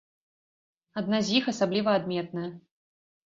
[1.01, 2.49] Адна з іх асабліва адметная.